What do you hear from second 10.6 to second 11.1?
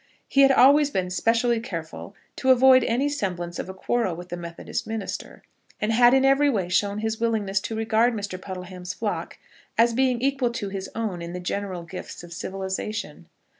his